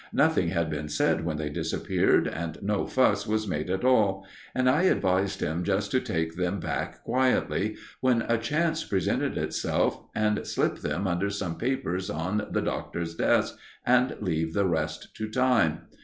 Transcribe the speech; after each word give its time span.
Nothing 0.13 0.47
had 0.47 0.67
been 0.71 0.89
said 0.89 1.23
when 1.23 1.37
they 1.37 1.49
disappeared, 1.51 2.27
and 2.27 2.57
no 2.63 2.87
fuss 2.87 3.27
was 3.27 3.47
made 3.47 3.69
at 3.69 3.85
all; 3.85 4.25
and 4.55 4.67
I 4.67 4.81
advised 4.85 5.41
him 5.41 5.63
just 5.63 5.91
to 5.91 5.99
take 5.99 6.35
them 6.35 6.59
back 6.59 7.03
quietly, 7.03 7.75
when 7.99 8.23
a 8.23 8.39
chance 8.39 8.83
presented 8.83 9.37
itself, 9.37 10.01
and 10.15 10.47
slip 10.47 10.79
them 10.79 11.05
under 11.05 11.29
some 11.29 11.55
papers 11.55 12.09
on 12.09 12.47
the 12.49 12.63
Doctor's 12.63 13.13
desk, 13.13 13.55
and 13.85 14.17
leave 14.21 14.55
the 14.55 14.65
rest 14.65 15.13
to 15.17 15.29
time. 15.29 15.81